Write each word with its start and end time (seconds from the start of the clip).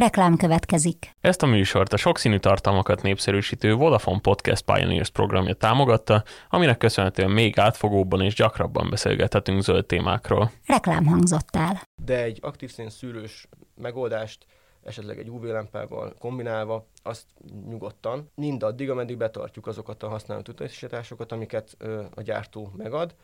Reklám 0.00 0.36
következik. 0.36 1.10
Ezt 1.20 1.42
a 1.42 1.46
műsort 1.46 1.92
a 1.92 1.96
sokszínű 1.96 2.38
tartalmakat 2.38 3.02
népszerűsítő 3.02 3.74
Vodafone 3.74 4.20
Podcast 4.20 4.64
Pioneers 4.64 5.10
programja 5.10 5.54
támogatta, 5.54 6.24
aminek 6.48 6.78
köszönhetően 6.78 7.30
még 7.30 7.58
átfogóbban 7.58 8.20
és 8.20 8.34
gyakrabban 8.34 8.90
beszélgethetünk 8.90 9.62
zöld 9.62 9.86
témákról. 9.86 10.50
Reklám 10.66 11.06
hangzott 11.06 11.56
el. 11.56 11.82
De 12.04 12.22
egy 12.22 12.38
aktív 12.42 12.72
szűrős 12.88 13.48
megoldást 13.74 14.46
esetleg 14.84 15.18
egy 15.18 15.28
UV-lámpával 15.28 16.14
kombinálva, 16.18 16.86
azt 17.02 17.24
nyugodtan, 17.68 18.30
mindaddig, 18.34 18.90
ameddig 18.90 19.16
betartjuk 19.16 19.66
azokat 19.66 20.02
a 20.02 20.08
használat 20.08 20.48
utasításokat, 20.48 21.32
amiket 21.32 21.74
ö, 21.78 22.02
a 22.14 22.22
gyártó 22.22 22.72
megad. 22.76 23.14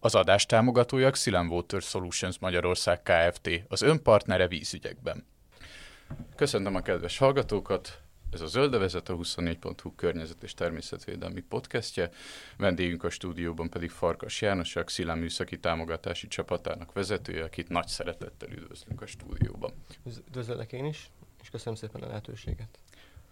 Az 0.00 0.14
adás 0.14 0.46
támogatója 0.46 1.10
Xylem 1.10 1.50
Water 1.50 1.82
Solutions 1.82 2.38
Magyarország 2.38 3.02
Kft. 3.02 3.50
az 3.68 3.82
önpartnere 3.82 4.48
vízügyekben. 4.48 5.26
Köszöntöm 6.36 6.74
a 6.74 6.80
kedves 6.80 7.18
hallgatókat! 7.18 8.05
Ez 8.30 8.40
a 8.40 8.46
Zöldevezet, 8.46 9.08
a 9.08 9.16
24.hu 9.16 9.94
környezet 9.94 10.42
és 10.42 10.54
természetvédelmi 10.54 11.40
podcastje. 11.40 12.10
Vendégünk 12.56 13.04
a 13.04 13.10
stúdióban 13.10 13.70
pedig 13.70 13.90
Farkas 13.90 14.40
János, 14.40 14.76
a 14.76 14.84
Xilám 14.84 15.18
műszaki 15.18 15.58
támogatási 15.58 16.28
csapatának 16.28 16.92
vezetője, 16.92 17.44
akit 17.44 17.68
nagy 17.68 17.86
szeretettel 17.86 18.48
üdvözlünk 18.48 19.02
a 19.02 19.06
stúdióban. 19.06 19.72
Üdvözöllek 20.28 20.72
én 20.72 20.84
is, 20.84 21.10
és 21.42 21.50
köszönöm 21.50 21.74
szépen 21.74 22.02
a 22.02 22.06
lehetőséget. 22.06 22.78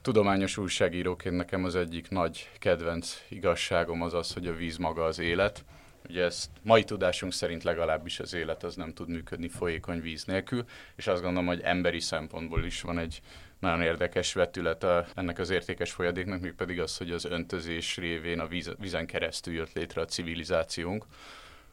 Tudományos 0.02 0.56
újságíróként 0.56 1.36
nekem 1.36 1.64
az 1.64 1.74
egyik 1.74 2.10
nagy 2.10 2.50
kedvenc 2.58 3.22
igazságom 3.28 4.02
az 4.02 4.14
az, 4.14 4.32
hogy 4.32 4.46
a 4.46 4.54
víz 4.54 4.76
maga 4.76 5.04
az 5.04 5.18
élet. 5.18 5.64
Ugye 6.08 6.24
ezt 6.24 6.50
mai 6.62 6.84
tudásunk 6.84 7.32
szerint 7.32 7.62
legalábbis 7.62 8.20
az 8.20 8.34
élet 8.34 8.62
az 8.62 8.76
nem 8.76 8.92
tud 8.92 9.08
működni 9.08 9.48
folyékony 9.48 10.00
víz 10.00 10.24
nélkül, 10.24 10.64
és 10.96 11.06
azt 11.06 11.22
gondolom, 11.22 11.46
hogy 11.46 11.60
emberi 11.60 12.00
szempontból 12.00 12.64
is 12.64 12.80
van 12.80 12.98
egy 12.98 13.20
nagyon 13.64 13.82
érdekes 13.82 14.32
vetülete 14.32 15.06
ennek 15.14 15.38
az 15.38 15.50
értékes 15.50 15.92
folyadéknak, 15.92 16.40
még 16.40 16.52
pedig 16.52 16.80
az, 16.80 16.96
hogy 16.96 17.10
az 17.10 17.24
öntözés 17.24 17.96
révén 17.96 18.40
a 18.40 18.46
víz, 18.46 18.70
vízen 18.78 19.06
keresztül 19.06 19.54
jött 19.54 19.72
létre 19.72 20.00
a 20.00 20.04
civilizációnk. 20.04 21.04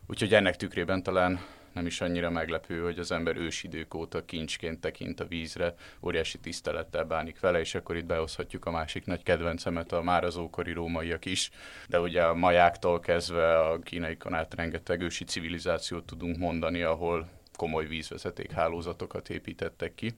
Úgyhogy 0.08 0.34
ennek 0.34 0.56
tükrében 0.56 1.04
talán 1.04 1.40
nem 1.74 1.86
is 1.86 2.02
annyira 2.02 2.30
meglepő, 2.30 2.82
hogy 2.82 3.00
az 3.00 3.12
ember 3.12 3.38
ősidők 3.38 3.94
óta 3.94 4.26
kincsként 4.26 4.82
tekint 4.82 5.20
a 5.20 5.26
vízre, 5.26 5.76
óriási 6.04 6.38
tisztelettel 6.38 7.04
bánik 7.04 7.40
vele, 7.40 7.60
és 7.60 7.76
akkor 7.76 7.96
itt 7.96 8.06
behozhatjuk 8.06 8.66
a 8.66 8.72
másik 8.72 9.06
nagy 9.06 9.24
kedvencemet, 9.24 9.92
a 9.92 10.02
már 10.02 10.24
az 10.24 10.38
ókori 10.38 10.72
rómaiak 10.72 11.26
is, 11.26 11.50
de 11.88 12.00
ugye 12.00 12.24
a 12.24 12.34
majáktól 12.34 13.00
kezdve 13.00 13.60
a 13.60 13.80
kínai 13.80 14.18
át 14.30 14.54
rengeteg 14.54 15.02
ősi 15.02 15.24
civilizációt 15.24 16.06
tudunk 16.06 16.38
mondani, 16.38 16.82
ahol 16.82 17.30
komoly 17.56 17.86
vízvezeték 17.86 18.52
hálózatokat 18.52 19.30
építettek 19.30 19.96
ki. 19.96 20.14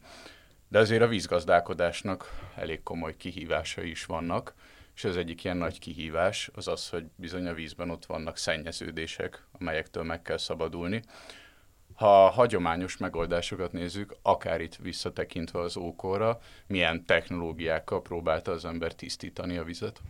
De 0.73 0.79
azért 0.79 1.01
a 1.01 1.07
vízgazdálkodásnak 1.07 2.39
elég 2.55 2.83
komoly 2.83 3.15
kihívásai 3.17 3.89
is 3.89 4.05
vannak, 4.05 4.53
és 4.95 5.03
az 5.03 5.17
egyik 5.17 5.43
ilyen 5.43 5.57
nagy 5.57 5.79
kihívás 5.79 6.49
az 6.53 6.67
az, 6.67 6.89
hogy 6.89 7.05
bizony 7.15 7.47
a 7.47 7.53
vízben 7.53 7.89
ott 7.89 8.05
vannak 8.05 8.37
szennyeződések, 8.37 9.45
amelyektől 9.59 10.03
meg 10.03 10.21
kell 10.21 10.37
szabadulni. 10.37 11.01
Ha 11.95 12.25
a 12.25 12.29
hagyományos 12.29 12.97
megoldásokat 12.97 13.71
nézzük, 13.71 14.15
akár 14.21 14.61
itt 14.61 14.75
visszatekintve 14.75 15.59
az 15.59 15.77
ókorra, 15.77 16.39
milyen 16.67 17.05
technológiákkal 17.05 18.01
próbálta 18.01 18.51
az 18.51 18.65
ember 18.65 18.95
tisztítani 18.95 19.57
a 19.57 19.63
vizet? 19.63 20.01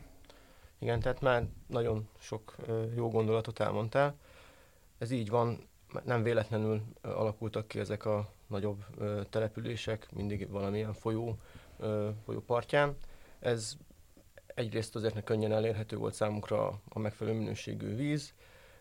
Igen, 0.79 0.99
tehát 0.99 1.21
már 1.21 1.43
nagyon 1.67 2.09
sok 2.19 2.55
jó 2.95 3.09
gondolatot 3.09 3.59
elmondtál. 3.59 4.15
Ez 4.97 5.11
így 5.11 5.29
van, 5.29 5.67
nem 6.03 6.23
véletlenül 6.23 6.83
alakultak 7.01 7.67
ki 7.67 7.79
ezek 7.79 8.05
a 8.05 8.33
nagyobb 8.53 8.85
ö, 8.97 9.21
települések, 9.29 10.11
mindig 10.11 10.49
valamilyen 10.49 10.93
folyó, 10.93 11.37
ö, 11.79 12.09
folyó 12.25 12.39
partján. 12.39 12.95
Ez 13.39 13.73
egyrészt 14.45 14.95
azért 14.95 15.23
könnyen 15.23 15.51
elérhető 15.51 15.95
volt 15.97 16.13
számukra 16.13 16.81
a 16.89 16.99
megfelelő 16.99 17.37
minőségű 17.37 17.95
víz, 17.95 18.33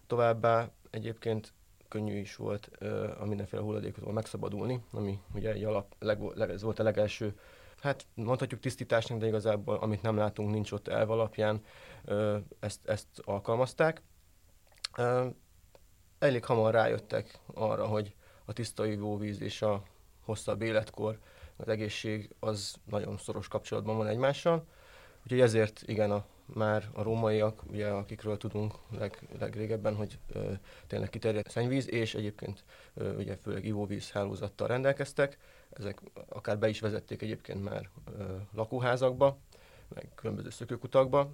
továbbá 0.06 0.70
egyébként 0.90 1.52
könnyű 1.88 2.18
is 2.18 2.36
volt 2.36 2.70
ö, 2.78 3.10
a 3.18 3.24
mindenféle 3.24 3.62
hulladékotól 3.62 4.12
megszabadulni, 4.12 4.84
ami 4.92 5.18
ugye 5.34 5.52
egy 5.52 5.64
alap, 5.64 5.94
leg, 5.98 6.20
leg, 6.34 6.50
ez 6.50 6.62
volt 6.62 6.78
a 6.78 6.82
legelső, 6.82 7.38
hát 7.80 8.06
mondhatjuk 8.14 8.60
tisztításnak, 8.60 9.18
de 9.18 9.26
igazából 9.26 9.76
amit 9.76 10.02
nem 10.02 10.16
látunk, 10.16 10.50
nincs 10.50 10.72
ott 10.72 10.88
elv 10.88 11.10
alapján, 11.10 11.64
ö, 12.04 12.38
ezt, 12.60 12.88
ezt 12.88 13.06
alkalmazták. 13.24 14.02
Ö, 14.96 15.26
elég 16.18 16.44
hamar 16.44 16.72
rájöttek 16.72 17.38
arra, 17.54 17.86
hogy 17.86 18.14
a 18.44 18.52
tiszta 18.52 18.86
ivóvíz 18.86 19.40
és 19.40 19.62
a 19.62 19.82
hosszabb 20.20 20.62
életkor, 20.62 21.18
az 21.56 21.68
egészség 21.68 22.34
az 22.40 22.74
nagyon 22.90 23.16
szoros 23.16 23.48
kapcsolatban 23.48 23.96
van 23.96 24.06
egymással. 24.06 24.66
Úgyhogy 25.22 25.40
ezért 25.40 25.82
igen, 25.86 26.10
a, 26.10 26.24
már 26.46 26.88
a 26.92 27.02
rómaiak, 27.02 27.62
ugye, 27.70 27.88
akikről 27.88 28.36
tudunk 28.36 28.74
leg, 28.98 29.28
legrégebben, 29.38 29.94
hogy 29.94 30.18
ö, 30.32 30.52
tényleg 30.86 31.10
kiterjedt 31.10 31.50
szennyvíz, 31.50 31.90
és 31.90 32.14
egyébként 32.14 32.64
ö, 32.94 33.16
ugye 33.16 33.36
főleg 33.36 33.64
ivóvíz 33.64 34.10
hálózattal 34.10 34.66
rendelkeztek. 34.68 35.38
Ezek 35.70 36.00
akár 36.28 36.58
be 36.58 36.68
is 36.68 36.80
vezették 36.80 37.22
egyébként 37.22 37.64
már 37.64 37.88
ö, 38.18 38.36
lakóházakba, 38.54 39.38
meg 39.94 40.08
különböző 40.14 40.50
szökőkutakba, 40.50 41.30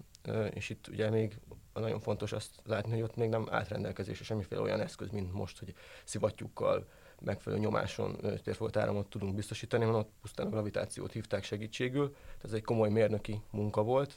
és 0.50 0.70
itt 0.70 0.88
ugye 0.88 1.10
még 1.10 1.38
nagyon 1.74 2.00
fontos 2.00 2.32
azt 2.32 2.50
látni, 2.64 2.92
hogy 2.92 3.02
ott 3.02 3.16
még 3.16 3.28
nem 3.28 3.46
állt 3.50 3.68
rendelkezésre 3.68 4.24
semmiféle 4.24 4.60
olyan 4.60 4.80
eszköz, 4.80 5.10
mint 5.10 5.32
most, 5.32 5.58
hogy 5.58 5.74
szivattyúkkal 6.04 6.88
megfelelő 7.20 7.62
nyomáson 7.62 8.16
térfolt 8.42 8.76
áramot 8.76 9.10
tudunk 9.10 9.34
biztosítani, 9.34 9.84
hanem 9.84 10.00
ott 10.00 10.10
pusztán 10.20 10.46
a 10.46 10.50
gravitációt 10.50 11.12
hívták 11.12 11.44
segítségül, 11.44 12.12
tehát 12.12 12.44
ez 12.44 12.52
egy 12.52 12.64
komoly 12.64 12.90
mérnöki 12.90 13.40
munka 13.50 13.82
volt. 13.82 14.16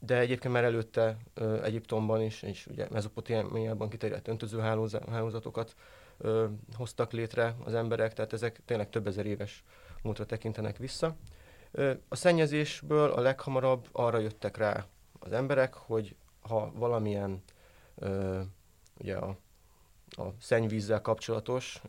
De 0.00 0.18
egyébként 0.18 0.54
már 0.54 0.64
előtte 0.64 1.16
Egyiptomban 1.62 2.22
is, 2.22 2.42
és 2.42 2.66
ugye 2.66 2.86
Mezopotámiában 2.90 3.88
kiterjedt 3.88 4.28
öntözőhálózatokat 4.28 5.74
hoztak 6.76 7.12
létre 7.12 7.56
az 7.64 7.74
emberek, 7.74 8.12
tehát 8.12 8.32
ezek 8.32 8.60
tényleg 8.64 8.90
több 8.90 9.06
ezer 9.06 9.26
éves 9.26 9.64
múltra 10.02 10.26
tekintenek 10.26 10.76
vissza. 10.76 11.16
A 12.08 12.16
szennyezésből 12.16 13.10
a 13.10 13.20
leghamarabb 13.20 13.88
arra 13.92 14.18
jöttek 14.18 14.56
rá 14.56 14.86
az 15.18 15.32
emberek, 15.32 15.74
hogy 15.74 16.16
ha 16.40 16.72
valamilyen 16.74 17.42
ugye 18.98 19.16
a 19.16 19.36
a 20.16 20.26
szennyvízzel 20.40 21.00
kapcsolatos 21.00 21.82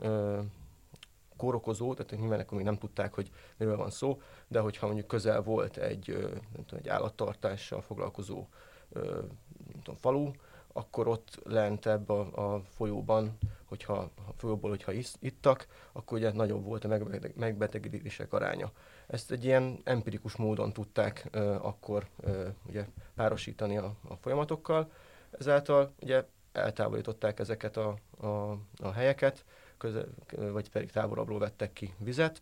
kórokozó, 1.38 1.94
tehát 1.94 2.12
nyilván 2.22 2.40
akkor 2.40 2.58
még 2.58 2.66
nem 2.66 2.78
tudták, 2.78 3.14
hogy 3.14 3.30
miről 3.58 3.78
van 3.78 3.90
szó, 3.90 4.22
de 4.48 4.60
hogyha 4.60 4.86
mondjuk 4.86 5.08
közel 5.08 5.42
volt 5.42 5.78
egy, 5.78 6.18
nem 6.54 6.66
tudom, 6.66 6.80
egy 6.80 6.88
állattartással 6.88 7.82
foglalkozó 7.82 8.48
nem 8.94 9.82
tudom, 9.84 9.96
falu, 10.00 10.32
akkor 10.78 11.08
ott 11.08 11.40
lent 11.44 11.86
ebbe 11.86 12.14
a, 12.14 12.54
a 12.56 12.62
folyóban, 12.76 13.38
hogyha 13.66 13.94
a 14.28 14.34
folyóból, 14.36 14.70
hogyha 14.70 14.92
is, 14.92 15.12
ittak, 15.20 15.68
akkor 15.92 16.18
ugye 16.18 16.32
nagyobb 16.32 16.64
volt 16.64 16.84
a 16.84 16.98
megbetegedések 17.36 18.34
aránya. 18.34 18.72
Ezt 19.08 19.32
egy 19.32 19.46
ilyen 19.46 19.80
empirikus 19.84 20.36
módon 20.36 20.74
tudták 20.74 21.28
ö, 21.32 21.56
akkor 21.62 22.08
ö, 22.20 22.48
ugye 22.68 22.86
párosítani 23.16 23.78
a, 23.78 23.94
a 24.08 24.16
folyamatokkal. 24.16 24.92
Ezáltal 25.40 25.94
ugye 26.00 26.26
eltávolították 26.52 27.40
ezeket 27.40 27.78
a, 27.78 27.98
a, 28.20 28.52
a 28.82 28.92
helyeket, 28.94 29.46
közel, 29.78 30.08
vagy 30.52 30.70
pedig 30.70 30.92
távolabbról 30.92 31.40
vettek 31.40 31.74
ki 31.74 31.94
vizet. 31.98 32.42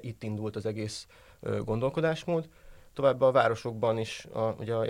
Itt 0.00 0.22
indult 0.22 0.56
az 0.56 0.66
egész 0.66 1.06
gondolkodásmód. 1.40 2.48
Továbbá 2.92 3.26
a 3.26 3.32
városokban 3.32 3.98
is 3.98 4.24
a, 4.24 4.54
ugye 4.58 4.74
a 4.74 4.84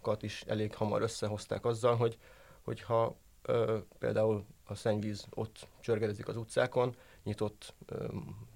járványokat 0.00 0.22
is 0.22 0.42
elég 0.46 0.74
hamar 0.74 1.02
összehozták 1.02 1.64
azzal, 1.64 1.96
hogy 1.96 2.18
hogyha 2.62 3.16
ö, 3.42 3.78
például 3.98 4.44
a 4.64 4.74
szennyvíz 4.74 5.26
ott 5.34 5.68
csörgedezik 5.80 6.28
az 6.28 6.36
utcákon, 6.36 6.94
nyitott 7.24 7.74
ö, 7.86 8.06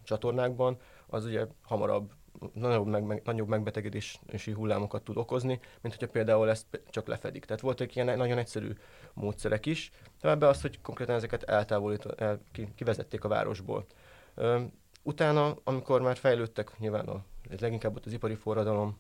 csatornákban, 0.05 0.77
az 1.07 1.25
ugye 1.25 1.47
hamarabb 1.63 2.13
nagyobb, 2.53 2.87
meg, 2.87 3.05
meg, 3.05 3.23
nagyobb 3.25 3.49
megbetegedési 3.49 4.53
hullámokat 4.55 5.03
tud 5.03 5.17
okozni, 5.17 5.61
mint 5.81 5.95
hogyha 5.95 6.13
például 6.13 6.51
ezt 6.51 6.81
csak 6.91 7.07
lefedik. 7.07 7.45
Tehát 7.45 7.63
voltak 7.63 7.95
ilyen 7.95 8.17
nagyon 8.19 8.39
egyszerű 8.39 8.73
módszerek 9.15 9.67
is, 9.67 9.91
továbbá 10.21 10.49
az, 10.49 10.61
hogy 10.61 10.81
konkrétan 10.81 11.15
ezeket 11.15 11.43
eltávolít, 11.43 12.07
el, 12.17 12.41
ki, 12.53 12.73
kivezették 12.75 13.25
a 13.25 13.29
városból. 13.29 13.87
Ö, 14.35 14.61
utána, 15.03 15.57
amikor 15.65 16.03
már 16.03 16.17
fejlődtek, 16.17 16.79
nyilván 16.79 17.09
a, 17.09 17.25
leginkább 17.61 17.97
ott 17.97 18.07
az 18.07 18.13
ipari 18.13 18.35
forradalom 18.35 18.99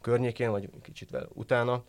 környékén, 0.00 0.50
vagy 0.50 0.70
kicsit 0.82 1.10
vele 1.10 1.26
utána, 1.28 1.84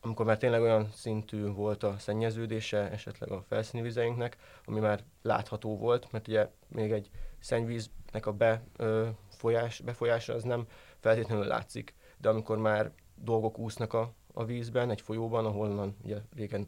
amikor 0.00 0.26
már 0.26 0.38
tényleg 0.38 0.60
olyan 0.60 0.90
szintű 0.92 1.46
volt 1.46 1.82
a 1.82 1.98
szennyeződése 1.98 2.90
esetleg 2.90 3.30
a 3.30 3.42
felszíni 3.48 3.82
vizeinknek, 3.82 4.36
ami 4.64 4.80
már 4.80 5.04
látható 5.22 5.78
volt, 5.78 6.12
mert 6.12 6.28
ugye 6.28 6.50
még 6.68 6.92
egy 6.92 7.10
szennyvíznek 7.38 8.26
a 8.26 8.32
befolyás, 8.32 9.80
befolyása 9.80 10.34
az 10.34 10.42
nem 10.42 10.66
feltétlenül 10.98 11.44
látszik, 11.44 11.94
de 12.18 12.28
amikor 12.28 12.58
már 12.58 12.92
dolgok 13.14 13.58
úsznak 13.58 13.92
a, 13.92 14.12
a 14.32 14.44
vízben, 14.44 14.90
egy 14.90 15.00
folyóban, 15.00 15.46
ahol 15.46 15.94
ugye 16.04 16.16
régen 16.34 16.66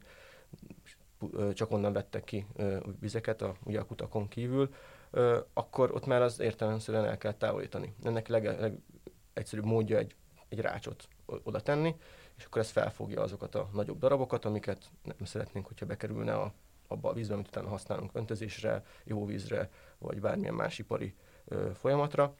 csak 1.52 1.70
onnan 1.70 1.92
vettek 1.92 2.24
ki 2.24 2.46
vizeket, 3.00 3.42
a, 3.42 3.54
ugye 3.64 3.80
a 3.80 3.84
kutakon 3.84 4.28
kívül, 4.28 4.74
akkor 5.52 5.94
ott 5.94 6.06
már 6.06 6.22
az 6.22 6.40
értelemszerűen 6.40 7.04
el 7.04 7.18
kell 7.18 7.32
távolítani. 7.32 7.94
Ennek 8.02 8.28
leg, 8.28 8.72
legegyszerűbb 9.38 9.64
módja 9.64 9.98
egy, 9.98 10.14
egy 10.48 10.60
rácsot 10.60 11.08
oda 11.26 11.60
tenni, 11.60 11.94
és 12.36 12.44
akkor 12.44 12.60
ez 12.60 12.70
felfogja 12.70 13.22
azokat 13.22 13.54
a 13.54 13.68
nagyobb 13.72 13.98
darabokat, 13.98 14.44
amiket 14.44 14.90
nem 15.02 15.16
szeretnénk, 15.24 15.66
hogyha 15.66 15.86
bekerülne 15.86 16.34
a, 16.34 16.52
abba 16.86 17.08
a 17.08 17.12
vízbe, 17.12 17.34
amit 17.34 17.46
utána 17.46 17.68
használunk 17.68 18.10
öntözésre, 18.14 18.84
jóvízre, 19.04 19.70
vagy 19.98 20.20
bármilyen 20.20 20.54
más 20.54 20.78
ipari 20.78 21.14
ö, 21.44 21.70
folyamatra. 21.74 22.34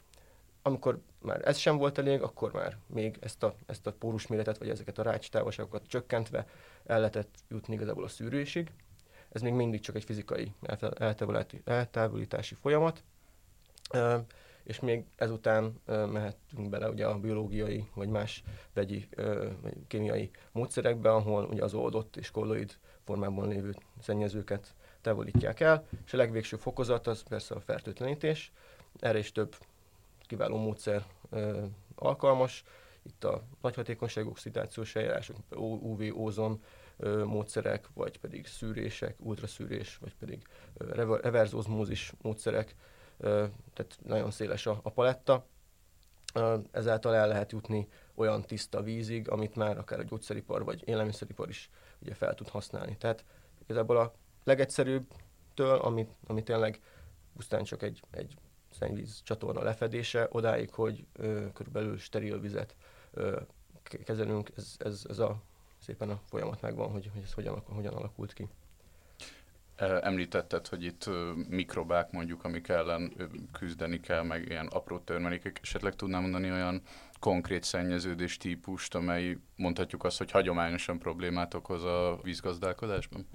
Amikor 0.61 1.01
már 1.21 1.47
ez 1.47 1.57
sem 1.57 1.77
volt 1.77 1.97
elég, 1.97 2.21
akkor 2.21 2.51
már 2.53 2.77
még 2.87 3.17
ezt 3.19 3.43
a, 3.43 3.55
ezt 3.65 3.87
a 3.87 3.93
pórusméretet, 3.93 4.57
vagy 4.57 4.69
ezeket 4.69 4.97
a 4.97 5.03
rács 5.03 5.29
távolságokat 5.29 5.87
csökkentve 5.87 6.47
el 6.85 6.97
lehetett 6.97 7.35
jutni 7.49 7.73
igazából 7.73 8.03
a 8.03 8.07
szűrésig. 8.07 8.71
Ez 9.29 9.41
még 9.41 9.53
mindig 9.53 9.79
csak 9.79 9.95
egy 9.95 10.03
fizikai 10.03 10.53
eltávolítási 11.65 12.55
folyamat, 12.55 13.03
és 14.69 14.79
még 14.79 15.05
ezután 15.15 15.81
mehetünk 15.85 16.69
bele 16.69 16.89
ugye 16.89 17.05
a 17.05 17.19
biológiai 17.19 17.89
vagy 17.93 18.09
más 18.09 18.43
vegyi 18.73 19.09
vagy 19.61 19.73
kémiai 19.87 20.29
módszerekbe, 20.51 21.11
ahol 21.11 21.45
ugye 21.45 21.63
az 21.63 21.73
oldott 21.73 22.15
és 22.17 22.31
kolloid 22.31 22.77
formában 23.03 23.47
lévő 23.47 23.75
szennyezőket 24.01 24.75
távolítják 25.01 25.59
el, 25.59 25.85
és 26.05 26.13
a 26.13 26.17
legvégső 26.17 26.57
fokozat 26.57 27.07
az 27.07 27.23
persze 27.23 27.55
a 27.55 27.59
fertőtlenítés. 27.59 28.51
Erre 28.99 29.17
is 29.17 29.31
több 29.31 29.55
kiváló 30.21 30.57
módszer 30.57 31.05
alkalmas. 31.95 32.63
Itt 33.01 33.23
a 33.23 33.43
nagy 33.61 33.75
hatékonyságú 33.75 34.29
oxidációs 34.29 34.95
eljárások, 34.95 35.37
UV, 35.81 36.01
ózon, 36.15 36.63
módszerek, 37.25 37.89
vagy 37.93 38.19
pedig 38.19 38.47
szűrések, 38.47 39.15
ultraszűrés, 39.19 39.97
vagy 39.97 40.15
pedig 40.15 40.41
reverzózmózis 41.21 42.13
módszerek, 42.21 42.75
tehát 43.73 43.97
nagyon 44.05 44.31
széles 44.31 44.65
a, 44.65 44.79
a 44.83 44.89
paletta. 44.89 45.45
Ezáltal 46.71 47.15
el 47.15 47.27
lehet 47.27 47.51
jutni 47.51 47.87
olyan 48.15 48.41
tiszta 48.41 48.81
vízig, 48.81 49.29
amit 49.29 49.55
már 49.55 49.77
akár 49.77 49.99
a 49.99 50.03
gyógyszeripar 50.03 50.63
vagy 50.63 50.87
élelmiszeripar 50.87 51.49
is 51.49 51.69
ugye 52.01 52.13
fel 52.13 52.35
tud 52.35 52.47
használni. 52.47 52.97
Tehát 52.97 53.25
igazából 53.63 53.97
a 53.97 54.13
legegyszerűbbtől, 54.43 55.77
ami, 55.79 56.07
ami 56.27 56.43
tényleg 56.43 56.81
pusztán 57.35 57.63
csak 57.63 57.83
egy, 57.83 58.01
egy 58.11 58.37
szennyvíz 58.69 59.21
csatorna 59.23 59.63
lefedése, 59.63 60.27
odáig, 60.31 60.73
hogy 60.73 61.05
ö, 61.13 61.51
körülbelül 61.53 61.97
steril 61.97 62.39
vizet 62.39 62.75
ö, 63.11 63.41
kezelünk, 63.83 64.51
ez, 64.55 64.75
ez, 64.77 65.05
ez 65.09 65.19
a 65.19 65.41
szépen 65.77 66.09
a 66.09 66.21
folyamat 66.25 66.61
megvan, 66.61 66.91
hogy, 66.91 67.09
hogy 67.13 67.21
ez 67.21 67.33
hogyan, 67.33 67.61
hogyan 67.65 67.93
alakult 67.93 68.33
ki. 68.33 68.47
Említetted, 69.79 70.67
hogy 70.67 70.83
itt 70.83 71.09
mikrobák 71.49 72.11
mondjuk, 72.11 72.43
amik 72.43 72.67
ellen 72.67 73.13
küzdeni 73.51 73.99
kell, 73.99 74.23
meg 74.23 74.45
ilyen 74.49 74.67
apró 74.67 74.99
törmelékek. 74.99 75.59
Esetleg 75.61 75.95
tudnám 75.95 76.21
mondani 76.21 76.51
olyan 76.51 76.81
konkrét 77.19 77.63
szennyeződés 77.63 78.37
típust, 78.37 78.95
amely 78.95 79.37
mondhatjuk 79.55 80.03
azt, 80.03 80.17
hogy 80.17 80.31
hagyományosan 80.31 80.99
problémát 80.99 81.53
okoz 81.53 81.83
a 81.83 82.19
vízgazdálkodásban? 82.23 83.27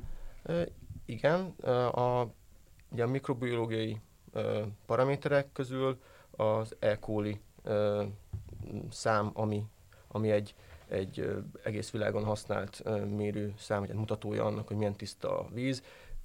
Igen, 1.04 1.40
a, 1.90 2.26
ugye 2.88 3.02
a 3.02 3.06
mikrobiológiai 3.06 4.00
paraméterek 4.86 5.52
közül 5.52 6.00
az 6.30 6.76
E. 6.78 6.98
coli 6.98 7.40
szám, 8.90 9.30
ami, 9.34 9.64
ami 10.08 10.30
egy 10.30 10.54
egy 10.88 11.44
egész 11.62 11.90
világon 11.90 12.24
használt 12.24 12.82
mérő 13.16 13.54
szám, 13.58 13.80
vagy 13.80 13.94
mutatója 13.94 14.44
annak, 14.44 14.66
hogy 14.66 14.76
milyen 14.76 14.96
tiszta 14.96 15.38
a 15.38 15.48
víz. 15.52 15.82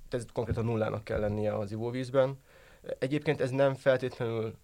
Ez 0.10 0.26
konkrétan 0.34 0.66
nullának 0.66 1.04
kell 1.04 1.20
lennie 1.20 1.56
az 1.58 1.72
ivóvízben. 1.72 2.38
Egyébként 3.00 3.42
ez 3.42 3.50
nem 3.50 3.74
feltétlenül 3.74 4.56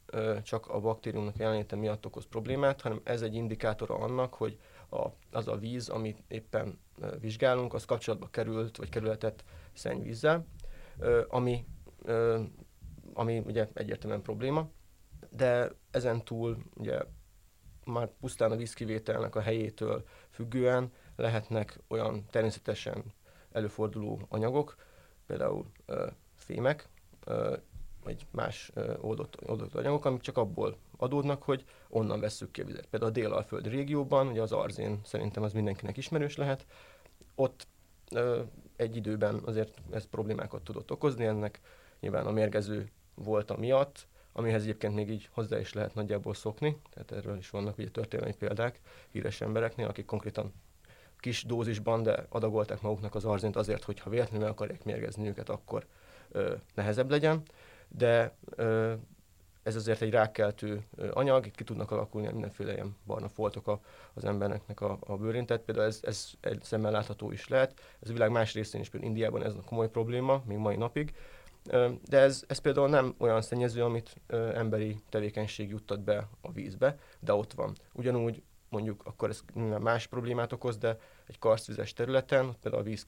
csak 0.44 0.68
a 0.68 0.80
baktériumnak 0.80 1.38
jelenléte 1.38 1.75
miatt 1.75 2.06
okoz 2.06 2.25
problémát, 2.25 2.81
hanem 2.81 3.01
ez 3.03 3.21
egy 3.21 3.33
indikátora 3.33 3.95
annak, 3.95 4.33
hogy 4.33 4.59
a, 4.89 5.07
az 5.31 5.47
a 5.47 5.57
víz, 5.57 5.89
amit 5.89 6.24
éppen 6.27 6.80
vizsgálunk, 7.19 7.74
az 7.74 7.86
kapcsolatba 7.86 8.27
került, 8.27 8.77
vagy 8.77 8.89
kerületett 8.89 9.44
szennyvízzel, 9.74 10.45
ami, 11.27 11.65
ami 13.13 13.39
ugye 13.39 13.68
egyértelműen 13.74 14.21
probléma. 14.21 14.69
De 15.30 15.71
ezen 15.92 16.24
túl 16.24 16.57
ugye 16.74 17.00
már 17.86 18.09
pusztán 18.19 18.51
a 18.51 18.56
vízkivételnek 18.56 19.36
a 19.36 19.42
helyétől 19.42 20.06
függően 20.30 20.92
lehetnek 21.15 21.80
olyan 21.88 22.25
természetesen 22.30 23.03
előforduló 23.51 24.21
anyagok, 24.30 24.75
például 25.25 25.66
ö, 25.86 26.07
fémek, 26.36 26.88
ö, 27.25 27.57
vagy 28.04 28.25
más 28.31 28.72
ö, 28.74 28.94
oldott, 29.01 29.48
oldott 29.50 29.75
anyagok, 29.75 30.06
amik 30.06 30.22
csak 30.22 30.38
abból 30.38 30.77
adódnak, 30.98 31.44
hogy 31.44 31.66
onnan 31.89 32.19
vesszük 32.19 32.51
ki 32.51 32.62
a 32.62 32.66
vizet. 32.66 32.86
Például 32.86 33.12
a 33.12 33.13
délalföld 33.13 33.68
régióban, 33.68 34.27
ugye 34.27 34.42
az 34.42 34.51
arzén 34.51 35.00
szerintem 35.04 35.44
az 35.44 35.54
mindenkinek 35.54 35.98
ismerős 35.98 36.36
lehet, 36.36 36.66
ott 37.36 37.68
ö, 38.12 38.42
egy 38.75 38.95
időben 38.95 39.42
azért 39.45 39.81
ez 39.92 40.06
problémákat 40.06 40.63
tudott 40.63 40.92
okozni, 40.92 41.25
ennek 41.25 41.60
nyilván 42.00 42.25
a 42.25 42.31
mérgező 42.31 42.92
volt 43.16 43.57
miatt, 43.57 44.07
amihez 44.31 44.62
egyébként 44.62 44.95
még 44.95 45.10
így 45.10 45.30
hozzá 45.31 45.60
is 45.60 45.74
lehet 45.74 45.94
nagyjából 45.94 46.33
szokni, 46.33 46.78
tehát 46.89 47.12
erről 47.12 47.38
is 47.38 47.50
vannak 47.50 47.78
ugye 47.78 47.89
történelmi 47.89 48.36
példák 48.36 48.80
híres 49.12 49.42
embereknél, 49.42 49.88
akik 49.88 50.06
konkrétan 50.06 50.54
kis 51.25 51.44
dózisban, 51.44 52.04
de 52.04 52.25
adagolták 52.30 52.81
maguknak 52.81 53.16
az 53.16 53.25
arzint 53.25 53.56
azért, 53.56 53.83
hogy 53.83 54.00
ha 54.00 54.10
véletlenül 54.10 54.48
akarják 54.48 54.83
mérgezni 54.83 55.27
őket, 55.27 55.50
akkor 55.50 55.86
ö, 56.31 56.54
nehezebb 56.75 57.10
legyen, 57.10 57.42
de 57.88 58.36
ö, 58.56 58.94
ez 59.63 59.75
azért 59.75 60.01
egy 60.01 60.10
rákkeltő 60.10 60.81
anyag, 61.12 61.51
ki 61.51 61.63
tudnak 61.63 61.92
alakulni 61.92 62.27
mindenféle 62.31 62.74
ilyen 62.74 62.95
barna 63.06 63.30
foltok 63.30 63.68
a, 63.68 63.80
az 64.13 64.25
embereknek 64.25 64.81
a, 64.81 64.98
a 65.00 65.18
bőrén, 65.18 65.45
tehát 65.45 65.63
például 65.63 65.88
ez, 65.88 66.00
ez 66.01 66.30
egy 66.42 66.63
szemmel 66.63 66.92
látható 66.92 67.31
is 67.31 67.48
lehet. 67.48 67.80
Ez 68.00 68.10
a 68.10 68.13
világ 68.13 68.31
más 68.31 68.54
részén 68.54 68.81
is, 68.81 68.89
például 68.89 69.12
Indiában 69.12 69.44
ez 69.44 69.54
a 69.54 69.62
komoly 69.66 69.89
probléma, 69.89 70.42
még 70.45 70.57
mai 70.57 70.75
napig. 70.75 71.13
De 72.10 72.19
ez, 72.19 72.44
ez 72.48 72.57
például 72.57 72.89
nem 72.89 73.16
olyan 73.18 73.42
szennyező, 73.42 73.83
amit 73.83 74.21
emberi 74.54 74.98
tevékenység 75.10 75.69
juttat 75.69 76.04
be 76.04 76.28
a 76.42 76.51
vízbe, 76.51 76.98
de 77.19 77.33
ott 77.33 77.54
van. 77.54 77.75
Ugyanúgy 77.94 78.44
mondjuk 78.69 79.01
akkor 79.06 79.29
ez 79.29 79.44
más 79.79 80.07
problémát 80.07 80.51
okoz, 80.51 80.77
de 80.77 80.97
egy 81.27 81.39
karszvizes 81.39 81.94
területen 81.94 82.56
például 82.62 82.83
a 82.83 82.85
víz 82.85 83.06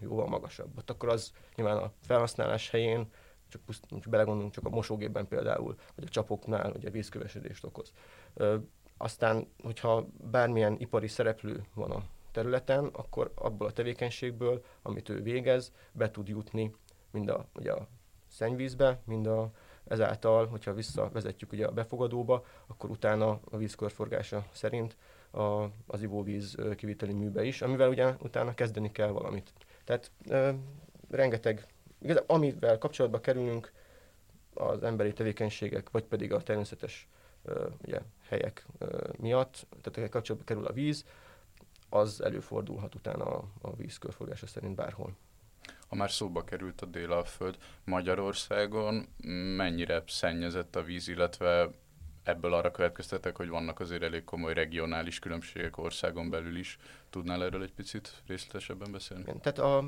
jóval 0.00 0.26
magasabb. 0.26 0.78
Ott 0.78 0.90
akkor 0.90 1.08
az 1.08 1.32
nyilván 1.54 1.76
a 1.76 1.92
felhasználás 2.00 2.70
helyén, 2.70 3.10
csak, 3.48 3.60
csak 3.88 4.08
belegondolunk 4.08 4.52
csak 4.52 4.66
a 4.66 4.70
mosógépben 4.70 5.28
például, 5.28 5.74
vagy 5.94 6.04
a 6.04 6.10
csapoknál, 6.10 6.72
ugye 6.72 6.90
vízkövesedést 6.90 7.64
okoz. 7.64 7.92
Ö, 8.34 8.56
aztán, 8.96 9.48
hogyha 9.62 10.06
bármilyen 10.30 10.76
ipari 10.78 11.08
szereplő 11.08 11.64
van 11.74 11.90
a 11.90 12.02
területen, 12.32 12.84
akkor 12.84 13.32
abból 13.34 13.66
a 13.66 13.72
tevékenységből, 13.72 14.64
amit 14.82 15.08
ő 15.08 15.22
végez, 15.22 15.72
be 15.92 16.10
tud 16.10 16.28
jutni 16.28 16.74
mind 17.10 17.28
a, 17.28 17.46
ugye 17.54 17.72
a 17.72 17.88
szennyvízbe, 18.28 19.00
mind 19.04 19.26
a, 19.26 19.50
ezáltal, 19.84 20.46
hogyha 20.46 20.74
visszavezetjük 20.74 21.52
ugye 21.52 21.66
a 21.66 21.72
befogadóba, 21.72 22.44
akkor 22.66 22.90
utána 22.90 23.40
a 23.50 23.56
víz 23.56 23.74
körforgása 23.74 24.46
szerint 24.52 24.96
a, 25.30 25.64
az 25.86 26.02
ivóvíz 26.02 26.56
kiviteli 26.76 27.12
műbe 27.12 27.44
is, 27.44 27.62
amivel 27.62 27.88
ugye 27.88 28.14
utána 28.18 28.54
kezdeni 28.54 28.92
kell 28.92 29.08
valamit. 29.08 29.52
Tehát 29.84 30.10
ö, 30.28 30.50
rengeteg, 31.10 31.66
igaz, 31.98 32.22
amivel 32.26 32.78
kapcsolatba 32.78 33.20
kerülünk, 33.20 33.72
az 34.54 34.82
emberi 34.82 35.12
tevékenységek, 35.12 35.90
vagy 35.90 36.04
pedig 36.04 36.32
a 36.32 36.42
természetes 36.42 37.08
ö, 37.44 37.66
ugye, 37.84 38.00
helyek 38.28 38.66
ö, 38.78 39.08
miatt, 39.18 39.66
tehát 39.82 40.10
kapcsolatba 40.10 40.46
kerül 40.46 40.66
a 40.66 40.72
víz, 40.72 41.04
az 41.88 42.22
előfordulhat 42.22 42.94
utána 42.94 43.24
a, 43.24 43.44
a 43.60 43.76
víz 43.76 43.98
szerint 44.46 44.74
bárhol 44.74 45.16
ha 45.94 46.00
már 46.00 46.10
szóba 46.10 46.44
került 46.44 46.80
a 46.80 46.86
Délalföld, 46.86 47.56
Magyarországon 47.84 49.06
mennyire 49.56 50.02
szennyezett 50.06 50.76
a 50.76 50.82
víz, 50.82 51.08
illetve 51.08 51.70
ebből 52.22 52.54
arra 52.54 52.70
következtetek, 52.70 53.36
hogy 53.36 53.48
vannak 53.48 53.80
azért 53.80 54.02
elég 54.02 54.24
komoly 54.24 54.54
regionális 54.54 55.18
különbségek 55.18 55.78
országon 55.78 56.30
belül 56.30 56.56
is. 56.56 56.78
Tudnál 57.10 57.44
erről 57.44 57.62
egy 57.62 57.72
picit 57.72 58.22
részletesebben 58.26 58.92
beszélni? 58.92 59.22
Igen, 59.22 59.40
tehát 59.40 59.58
a, 59.58 59.84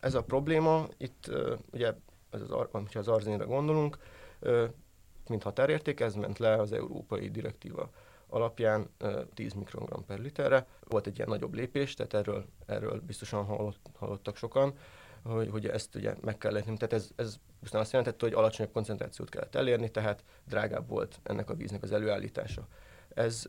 ez 0.00 0.14
a 0.14 0.22
probléma, 0.22 0.86
itt 0.96 1.30
ugye, 1.72 1.94
ez 2.30 2.40
az, 2.40 2.48
ha 2.48 2.82
az 2.94 3.08
arzénre 3.08 3.44
gondolunk, 3.44 3.98
mint 5.28 5.42
határérték, 5.42 6.00
ez 6.00 6.14
ment 6.14 6.38
le 6.38 6.54
az 6.54 6.72
európai 6.72 7.30
direktíva 7.30 7.90
alapján 8.28 8.90
10 9.34 9.52
mikrogram 9.52 10.04
per 10.04 10.18
literre. 10.18 10.66
Volt 10.88 11.06
egy 11.06 11.16
ilyen 11.16 11.28
nagyobb 11.28 11.54
lépés, 11.54 11.94
tehát 11.94 12.14
erről, 12.14 12.46
erről 12.66 13.00
biztosan 13.00 13.44
hallott, 13.44 13.86
hallottak 13.94 14.36
sokan 14.36 14.74
hogy, 15.24 15.48
hogy 15.50 15.66
ezt 15.66 15.94
ugye 15.94 16.14
meg 16.20 16.38
kell 16.38 16.52
lépni. 16.52 16.76
Tehát 16.76 16.92
ez, 16.92 17.10
ez 17.16 17.36
pusztán 17.60 17.80
azt 17.80 17.92
jelentette, 17.92 18.24
hogy 18.24 18.34
alacsonyabb 18.34 18.72
koncentrációt 18.72 19.28
kellett 19.28 19.54
elérni, 19.54 19.90
tehát 19.90 20.24
drágább 20.44 20.88
volt 20.88 21.20
ennek 21.22 21.50
a 21.50 21.54
víznek 21.54 21.82
az 21.82 21.92
előállítása. 21.92 22.68
Ez 23.08 23.46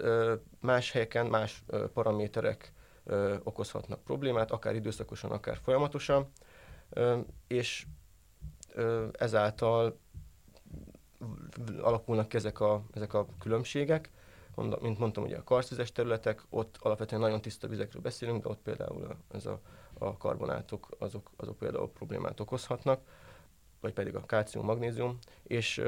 más 0.60 0.92
helyeken, 0.92 1.26
más 1.26 1.64
paraméterek 1.94 2.74
okozhatnak 3.44 4.04
problémát, 4.04 4.52
akár 4.52 4.76
időszakosan, 4.76 5.32
akár 5.32 5.58
folyamatosan. 5.64 6.32
és 7.48 7.86
ezáltal 9.12 10.00
alakulnak 11.82 12.28
ki 12.28 12.38
ezek 12.38 12.60
a, 12.60 12.84
ezek 12.94 13.14
a 13.14 13.28
különbségek. 13.40 14.12
Mint 14.82 15.00
mondtam, 15.00 15.24
ugye 15.24 15.38
a 15.38 15.44
karszvizes 15.44 15.92
területek, 15.92 16.42
ott 16.50 16.78
alapvetően 16.80 17.22
nagyon 17.22 17.42
tiszta 17.42 17.68
vizekről 17.68 18.02
beszélünk, 18.02 18.44
de 18.44 18.50
ott 18.50 18.62
például 18.62 19.16
ez 19.32 19.46
a, 19.46 19.62
a 19.98 20.18
karbonátok, 20.18 20.88
azok, 21.00 21.32
azok 21.36 21.58
például 21.58 21.92
problémát 21.92 22.40
okozhatnak, 22.40 23.02
vagy 23.80 23.94
pedig 23.94 24.16
a 24.16 24.26
kálcium, 24.26 24.66
magnézium, 24.66 25.20
és 25.44 25.84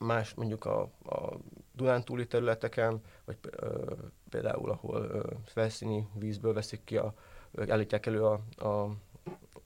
más 0.00 0.34
mondjuk 0.34 0.64
a, 0.64 0.80
a 1.04 1.36
Dunántúli 1.72 2.26
területeken, 2.26 3.02
vagy 3.24 3.38
például 4.28 4.70
ahol 4.70 5.02
ö, 5.02 5.32
felszíni 5.44 6.08
vízből 6.14 6.52
veszik 6.52 6.84
ki, 6.84 6.96
a, 6.96 7.14
állítják 7.68 8.06
elő 8.06 8.24
a, 8.24 8.40
a, 8.56 8.90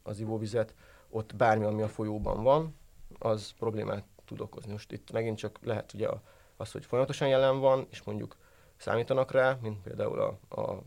az 0.02 0.18
ivóvizet, 0.18 0.74
ott 1.10 1.36
bármi, 1.36 1.64
ami 1.64 1.82
a 1.82 1.88
folyóban 1.88 2.42
van, 2.42 2.76
az 3.18 3.50
problémát 3.58 4.04
tud 4.24 4.40
okozni. 4.40 4.72
Most 4.72 4.92
itt 4.92 5.12
megint 5.12 5.38
csak 5.38 5.58
lehet 5.62 5.92
ugye 5.92 6.08
az, 6.56 6.72
hogy 6.72 6.84
folyamatosan 6.84 7.28
jelen 7.28 7.60
van, 7.60 7.86
és 7.90 8.02
mondjuk 8.02 8.36
számítanak 8.76 9.30
rá, 9.30 9.58
mint 9.62 9.82
például 9.82 10.20
a, 10.20 10.60
a 10.60 10.82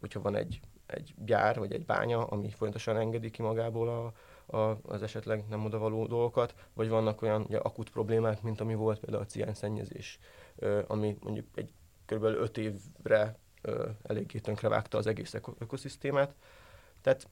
hogyha 0.00 0.20
van 0.20 0.34
egy, 0.34 0.60
egy 0.94 1.14
gyár 1.24 1.58
vagy 1.58 1.72
egy 1.72 1.86
bánya, 1.86 2.24
ami 2.24 2.50
folyamatosan 2.50 2.96
engedi 2.96 3.30
ki 3.30 3.42
magából 3.42 3.88
a, 3.88 4.12
a, 4.56 4.78
az 4.82 5.02
esetleg 5.02 5.44
nem 5.48 5.64
odavaló 5.64 6.06
dolgokat, 6.06 6.54
vagy 6.72 6.88
vannak 6.88 7.22
olyan 7.22 7.42
ugye, 7.42 7.58
akut 7.58 7.90
problémák, 7.90 8.42
mint 8.42 8.60
ami 8.60 8.74
volt 8.74 9.00
például 9.00 9.22
a 9.22 9.26
ciánszennyezés, 9.26 10.18
ami 10.86 11.16
mondjuk 11.22 11.46
egy 11.54 11.70
kb. 12.06 12.22
5 12.22 12.58
évre 12.58 13.38
ö, 13.62 13.88
eléggé 14.02 14.40
vágta 14.60 14.98
az 14.98 15.06
egész 15.06 15.34
ökoszisztémát. 15.58 16.34
Tehát 17.00 17.28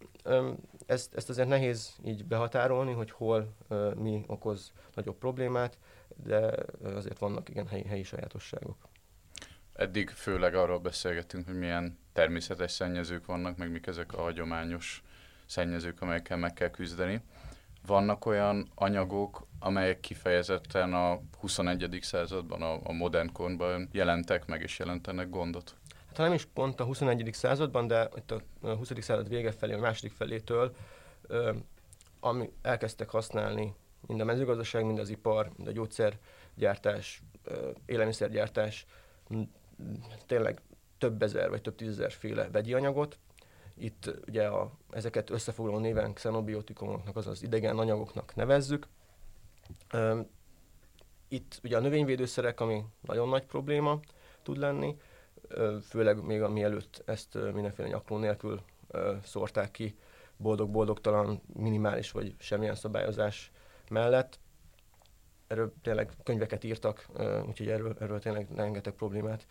ezt, 0.86 1.14
ezt 1.14 1.28
azért 1.28 1.48
nehéz 1.48 1.96
így 2.04 2.24
behatárolni, 2.24 2.92
hogy 2.92 3.10
hol 3.10 3.54
mi 3.94 4.24
okoz 4.26 4.72
nagyobb 4.94 5.16
problémát, 5.16 5.78
de 6.24 6.54
azért 6.82 7.18
vannak 7.18 7.48
igen 7.48 7.66
helyi, 7.66 7.84
helyi 7.84 8.02
sajátosságok. 8.02 8.76
Eddig 9.72 10.10
főleg 10.10 10.54
arról 10.54 10.78
beszélgettünk, 10.78 11.46
hogy 11.46 11.58
milyen 11.58 11.98
természetes 12.12 12.72
szennyezők 12.72 13.26
vannak, 13.26 13.56
meg 13.56 13.70
mik 13.70 13.86
ezek 13.86 14.12
a 14.12 14.22
hagyományos 14.22 15.02
szennyezők, 15.46 16.02
amelyekkel 16.02 16.36
meg 16.36 16.52
kell 16.52 16.70
küzdeni. 16.70 17.20
Vannak 17.86 18.26
olyan 18.26 18.68
anyagok, 18.74 19.46
amelyek 19.58 20.00
kifejezetten 20.00 20.94
a 20.94 21.20
21. 21.40 21.98
században, 22.02 22.62
a, 22.62 22.80
a 22.82 22.92
modern 22.92 23.32
korban 23.32 23.88
jelentek 23.92 24.46
meg 24.46 24.62
és 24.62 24.78
jelentenek 24.78 25.30
gondot? 25.30 25.76
Hát 26.06 26.16
nem 26.16 26.32
is 26.32 26.44
pont 26.44 26.80
a 26.80 26.84
21. 26.84 27.30
században, 27.32 27.86
de 27.86 28.08
itt 28.16 28.30
a 28.30 28.40
20. 28.60 28.90
század 29.00 29.28
vége 29.28 29.52
felé, 29.52 29.72
a 29.72 29.78
második 29.78 30.12
felétől 30.12 30.76
ö, 31.22 31.52
ami 32.20 32.52
elkezdtek 32.62 33.10
használni 33.10 33.74
mind 34.06 34.20
a 34.20 34.24
mezőgazdaság, 34.24 34.84
mind 34.84 34.98
az 34.98 35.08
ipar, 35.08 35.50
mind 35.56 35.68
a 35.68 35.72
gyógyszergyártás, 35.72 37.22
ö, 37.44 37.70
élelmiszergyártás, 37.86 38.86
tényleg 40.26 40.60
több 41.02 41.22
ezer 41.22 41.48
vagy 41.48 41.60
több 41.62 41.74
tízezer 41.74 42.12
féle 42.12 42.50
vegyi 42.50 42.74
anyagot, 42.74 43.18
itt 43.74 44.14
ugye 44.26 44.46
a, 44.46 44.72
ezeket 44.90 45.30
összefoglaló 45.30 45.78
néven 45.78 46.12
xenobiotikumoknak, 46.12 47.16
azaz 47.16 47.42
idegen 47.42 47.78
anyagoknak 47.78 48.34
nevezzük. 48.34 48.86
Itt 51.28 51.60
ugye 51.64 51.76
a 51.76 51.80
növényvédőszerek, 51.80 52.60
ami 52.60 52.84
nagyon 53.00 53.28
nagy 53.28 53.44
probléma 53.44 54.00
tud 54.42 54.56
lenni, 54.56 54.96
főleg 55.82 56.22
még 56.24 56.40
mielőtt 56.40 57.02
ezt 57.04 57.34
mindenféle 57.34 57.88
nyakló 57.88 58.16
nélkül 58.16 58.62
szórták 59.24 59.70
ki, 59.70 59.96
boldog-boldogtalan, 60.36 61.42
minimális 61.52 62.10
vagy 62.10 62.34
semmilyen 62.38 62.74
szabályozás 62.74 63.52
mellett. 63.88 64.38
Erről 65.46 65.72
tényleg 65.82 66.12
könyveket 66.22 66.64
írtak, 66.64 67.06
úgyhogy 67.46 67.68
erről, 67.68 67.96
erről 68.00 68.20
tényleg 68.20 68.48
rengeteg 68.54 68.92
problémát 68.92 69.46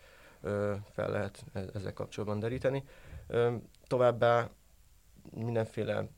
fel 0.90 1.10
lehet 1.10 1.44
e-, 1.52 1.64
ezzel 1.74 1.92
kapcsolatban 1.92 2.38
deríteni. 2.38 2.84
Továbbá 3.86 4.50
mindenféle 5.30 6.08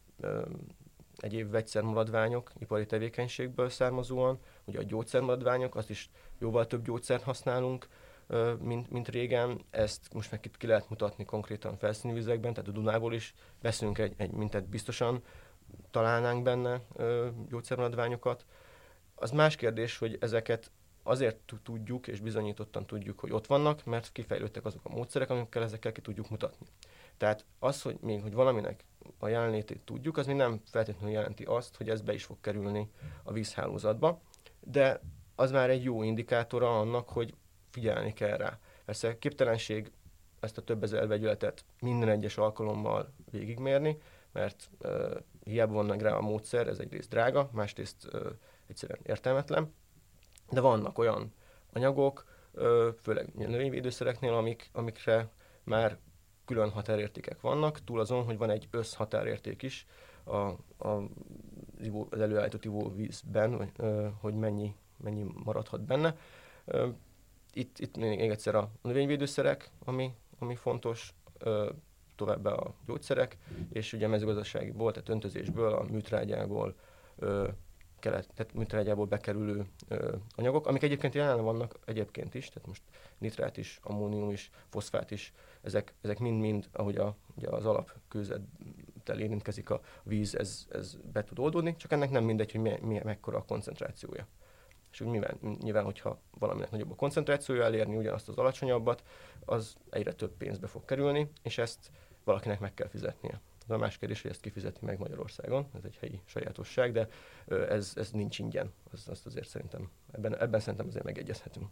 egyéb 1.16 1.50
vegyszermaradványok 1.50 2.52
ipari 2.58 2.86
tevékenységből 2.86 3.68
származóan, 3.68 4.38
ugye 4.64 4.78
a 4.78 4.82
gyógyszermaradványok, 4.82 5.76
azt 5.76 5.90
is 5.90 6.10
jóval 6.38 6.66
több 6.66 6.84
gyógyszert 6.84 7.22
használunk, 7.22 7.88
mint, 8.58 8.90
mint 8.90 9.08
régen. 9.08 9.64
Ezt 9.70 10.12
most 10.12 10.30
meg 10.30 10.50
ki 10.58 10.66
lehet 10.66 10.88
mutatni 10.88 11.24
konkrétan 11.24 11.76
felszíni 11.76 12.12
vizekben, 12.12 12.52
tehát 12.52 12.68
a 12.68 12.72
Dunából 12.72 13.14
is 13.14 13.34
veszünk 13.62 13.98
egy, 13.98 14.14
egy 14.16 14.30
mintet 14.30 14.68
biztosan, 14.68 15.22
találnánk 15.90 16.42
benne 16.42 16.80
gyógyszermaradványokat. 17.48 18.44
Az 19.14 19.30
más 19.30 19.56
kérdés, 19.56 19.98
hogy 19.98 20.16
ezeket 20.20 20.70
azért 21.06 21.36
tudjuk, 21.62 22.06
és 22.06 22.20
bizonyítottan 22.20 22.86
tudjuk, 22.86 23.18
hogy 23.20 23.32
ott 23.32 23.46
vannak, 23.46 23.84
mert 23.84 24.12
kifejlődtek 24.12 24.64
azok 24.64 24.80
a 24.84 24.88
módszerek, 24.88 25.30
amikkel 25.30 25.62
ezekkel 25.62 25.92
ki 25.92 26.00
tudjuk 26.00 26.30
mutatni. 26.30 26.66
Tehát 27.16 27.44
az, 27.58 27.82
hogy 27.82 27.98
még 28.00 28.22
hogy 28.22 28.34
valaminek 28.34 28.84
a 29.18 29.28
jelenlétét 29.28 29.80
tudjuk, 29.80 30.16
az 30.16 30.26
még 30.26 30.36
nem 30.36 30.60
feltétlenül 30.70 31.14
jelenti 31.14 31.44
azt, 31.44 31.76
hogy 31.76 31.88
ez 31.88 32.00
be 32.00 32.12
is 32.12 32.24
fog 32.24 32.36
kerülni 32.40 32.90
a 33.22 33.32
vízhálózatba, 33.32 34.20
de 34.60 35.00
az 35.34 35.50
már 35.50 35.70
egy 35.70 35.84
jó 35.84 36.02
indikátora 36.02 36.78
annak, 36.78 37.08
hogy 37.08 37.34
figyelni 37.70 38.12
kell 38.12 38.36
rá. 38.36 38.58
Persze 38.84 39.18
képtelenség 39.18 39.92
ezt 40.40 40.58
a 40.58 40.62
több 40.62 40.82
ezer 40.82 41.06
vegyületet 41.06 41.64
minden 41.80 42.08
egyes 42.08 42.36
alkalommal 42.36 43.12
végigmérni, 43.30 43.98
mert 44.32 44.70
uh, 44.78 45.16
hiába 45.44 45.72
vannak 45.72 46.00
rá 46.00 46.12
a 46.12 46.20
módszer, 46.20 46.68
ez 46.68 46.78
egyrészt 46.78 47.08
drága, 47.08 47.48
másrészt 47.52 48.08
uh, 48.12 48.20
egyszerűen 48.66 48.98
értelmetlen, 49.02 49.72
de 50.54 50.60
vannak 50.60 50.98
olyan 50.98 51.32
anyagok, 51.72 52.24
főleg 53.02 53.34
növényvédőszereknél, 53.34 54.32
amik, 54.32 54.70
amikre 54.72 55.28
már 55.62 55.98
külön 56.44 56.70
határértékek 56.70 57.40
vannak, 57.40 57.84
túl 57.84 58.00
azon, 58.00 58.24
hogy 58.24 58.38
van 58.38 58.50
egy 58.50 58.68
összhatárérték 58.70 59.62
is 59.62 59.86
a, 60.24 60.38
a 60.88 61.08
az 62.10 62.20
előállított 62.20 62.64
ivóvízben, 62.64 63.72
hogy, 64.20 64.34
mennyi, 64.34 64.74
mennyi 64.96 65.26
maradhat 65.44 65.80
benne. 65.80 66.16
Itt, 67.52 67.78
itt 67.78 67.96
még 67.96 68.20
egyszer 68.20 68.54
a 68.54 68.70
növényvédőszerek, 68.82 69.70
ami, 69.84 70.14
ami 70.38 70.54
fontos, 70.54 71.14
továbbá 72.16 72.50
a 72.50 72.74
gyógyszerek, 72.86 73.38
és 73.72 73.92
ugye 73.92 74.06
mezőgazdaságiból, 74.06 74.92
tehát 74.92 75.08
öntözésből, 75.08 75.72
a 75.72 75.82
műtrágyából, 75.82 76.74
kelet, 78.04 78.28
tehát 78.34 78.54
műtrágyából 78.54 79.06
bekerülő 79.06 79.66
ö, 79.88 80.16
anyagok, 80.36 80.66
amik 80.66 80.82
egyébként 80.82 81.14
jelen 81.14 81.44
vannak 81.44 81.78
egyébként 81.84 82.34
is, 82.34 82.48
tehát 82.48 82.68
most 82.68 82.82
nitrát 83.18 83.56
is, 83.56 83.80
ammónium 83.82 84.30
is, 84.30 84.50
foszfát 84.68 85.10
is, 85.10 85.32
ezek, 85.62 85.94
ezek 86.00 86.18
mind-mind, 86.18 86.68
ahogy 86.72 86.96
a, 86.96 87.16
ugye 87.36 87.48
az 87.48 87.66
alapkőzettel 87.66 89.20
érintkezik 89.20 89.70
a 89.70 89.80
víz, 90.02 90.34
ez, 90.34 90.66
ez 90.70 90.96
be 91.12 91.24
tud 91.24 91.38
oldódni, 91.38 91.76
csak 91.76 91.92
ennek 91.92 92.10
nem 92.10 92.24
mindegy, 92.24 92.52
hogy 92.52 92.60
mi, 92.60 92.78
mi, 92.82 93.00
mekkora 93.04 93.38
a 93.38 93.44
koncentrációja. 93.44 94.26
És 94.92 95.00
úgy 95.00 95.08
nyilván, 95.08 95.38
nyilván, 95.60 95.84
hogyha 95.84 96.20
valaminek 96.38 96.70
nagyobb 96.70 96.90
a 96.90 96.94
koncentrációja, 96.94 97.64
elérni 97.64 97.96
ugyanazt 97.96 98.28
az 98.28 98.36
alacsonyabbat, 98.36 99.02
az 99.44 99.76
egyre 99.90 100.12
több 100.12 100.36
pénzbe 100.36 100.66
fog 100.66 100.84
kerülni, 100.84 101.30
és 101.42 101.58
ezt 101.58 101.90
valakinek 102.24 102.60
meg 102.60 102.74
kell 102.74 102.88
fizetnie. 102.88 103.40
Az 103.64 103.70
a 103.70 103.78
más 103.78 103.98
kérdés, 103.98 104.22
hogy 104.22 104.30
ezt 104.30 104.40
kifizeti 104.40 104.84
meg 104.84 104.98
Magyarországon, 104.98 105.66
ez 105.74 105.84
egy 105.84 105.96
helyi 106.00 106.20
sajátosság, 106.24 106.92
de 106.92 107.08
ez, 107.68 107.92
ez 107.96 108.10
nincs 108.10 108.38
ingyen. 108.38 108.72
Az, 108.92 109.08
azt 109.08 109.26
azért 109.26 109.48
szerintem, 109.48 109.90
ebben, 110.12 110.38
ebben 110.38 110.60
szerintem 110.60 110.86
azért 110.86 111.04
megegyezhetünk. 111.04 111.66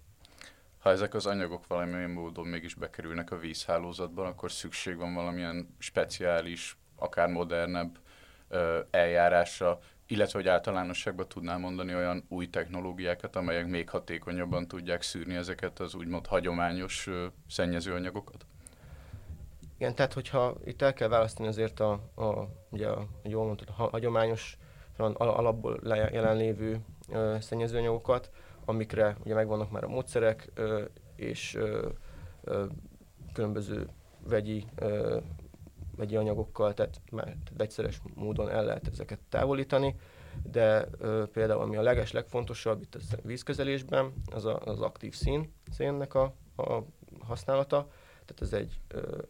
Ha 0.78 0.90
ezek 0.90 1.14
az 1.14 1.26
anyagok 1.26 1.66
valamilyen 1.66 2.10
módon 2.10 2.46
mégis 2.46 2.74
bekerülnek 2.74 3.30
a 3.30 3.38
vízhálózatban, 3.38 4.26
akkor 4.26 4.52
szükség 4.52 4.96
van 4.96 5.14
valamilyen 5.14 5.74
speciális, 5.78 6.76
akár 6.96 7.28
modernebb 7.28 7.98
eljárásra, 8.90 9.78
illetve 10.06 10.38
hogy 10.38 10.48
általánosságban 10.48 11.28
tudnál 11.28 11.58
mondani 11.58 11.94
olyan 11.94 12.24
új 12.28 12.50
technológiákat, 12.50 13.36
amelyek 13.36 13.66
még 13.66 13.88
hatékonyabban 13.88 14.68
tudják 14.68 15.02
szűrni 15.02 15.34
ezeket 15.34 15.80
az 15.80 15.94
úgymond 15.94 16.26
hagyományos 16.26 17.08
szennyezőanyagokat? 17.48 18.46
Igen, 19.82 19.94
tehát 19.94 20.12
hogyha 20.12 20.54
itt 20.64 20.82
el 20.82 20.92
kell 20.92 21.08
választani 21.08 21.48
azért 21.48 21.80
a, 21.80 21.92
a 22.14 22.48
ugye 22.70 22.88
jól 23.22 23.44
mondtad, 23.44 23.68
a 23.68 23.72
hagyományos 23.72 24.58
alapból 25.14 25.80
jelenlévő 25.84 26.80
szennyezőanyagokat, 27.38 28.30
amikre 28.64 29.16
ugye 29.24 29.34
megvannak 29.34 29.70
már 29.70 29.84
a 29.84 29.88
módszerek, 29.88 30.50
ö, 30.54 30.84
és 31.16 31.54
ö, 31.54 31.88
ö, 32.44 32.64
különböző 33.32 33.88
vegyi, 34.28 34.66
ö, 34.74 35.18
vegyi 35.96 36.16
anyagokkal, 36.16 36.74
tehát 36.74 37.00
már 37.10 37.36
vegyszeres 37.56 38.00
módon 38.14 38.50
el 38.50 38.64
lehet 38.64 38.88
ezeket 38.88 39.18
távolítani, 39.28 39.94
de 40.42 40.88
ö, 40.98 41.24
például 41.32 41.60
ami 41.60 41.76
a 41.76 41.82
leges 41.82 42.12
legfontosabb 42.12 42.82
itt 42.82 42.94
a 42.94 42.98
vízkezelésben, 43.22 44.12
az 44.32 44.44
a, 44.44 44.60
az 44.64 44.80
aktív 44.80 45.14
szín, 45.14 45.52
szénnek 45.70 46.14
a, 46.14 46.34
a 46.56 46.82
használata, 47.20 47.88
tehát 48.34 48.52
ez 48.52 48.52
egy 48.52 48.80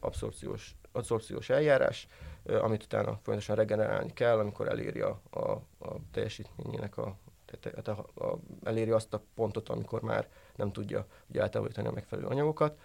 abszorpciós, 0.01 0.75
abszorpciós 0.93 1.51
eljárás, 1.51 2.09
amit 2.47 2.83
utána 2.83 3.19
folyamatosan 3.23 3.57
regenerálni 3.57 4.13
kell, 4.13 4.39
amikor 4.39 4.69
eléri 4.69 5.01
a, 5.01 5.21
a, 5.31 5.51
a 5.79 5.97
teljesítményének 6.11 6.97
a, 6.97 7.17
tehát 7.61 7.89
a, 7.89 8.07
a, 8.15 8.39
eléri 8.63 8.91
azt 8.91 9.15
a 9.15 9.23
pontot, 9.35 9.69
amikor 9.69 10.03
már 10.03 10.29
nem 10.57 10.73
tudja 10.73 11.07
ugye 11.27 11.41
eltávolítani 11.41 11.87
a 11.87 11.93
megfelelő 11.93 12.27
anyagokat. 12.27 12.79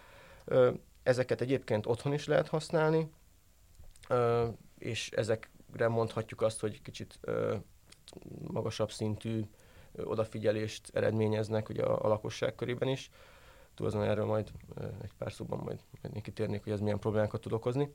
Ezeket 1.02 1.40
egyébként 1.40 1.86
otthon 1.86 2.12
is 2.12 2.26
lehet 2.26 2.48
használni, 2.48 3.10
és 4.78 5.10
ezekre 5.10 5.88
mondhatjuk 5.88 6.42
azt, 6.42 6.60
hogy 6.60 6.82
kicsit 6.82 7.20
magasabb 8.50 8.90
szintű 8.90 9.44
odafigyelést 10.04 10.90
eredményeznek 10.92 11.68
ugye 11.68 11.82
a, 11.82 12.04
a 12.04 12.08
lakosság 12.08 12.54
körében 12.54 12.88
is. 12.88 13.10
Túl 13.78 14.04
erről 14.04 14.24
majd 14.24 14.50
egy 15.02 15.12
pár 15.18 15.32
szóban 15.32 15.58
majd, 15.64 15.80
kitérnék, 16.22 16.62
hogy 16.62 16.72
ez 16.72 16.80
milyen 16.80 16.98
problémákat 16.98 17.40
tud 17.40 17.52
okozni. 17.52 17.94